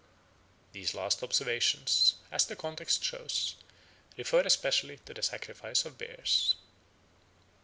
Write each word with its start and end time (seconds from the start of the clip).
These 0.71 0.95
last 0.95 1.21
observations, 1.21 2.15
as 2.31 2.47
the 2.47 2.55
context 2.55 3.03
shows, 3.03 3.53
refer 4.17 4.39
especially 4.41 4.97
to 5.05 5.13
the 5.13 5.21
sacrifice 5.21 5.85
of 5.85 5.99
bears. 5.99 6.55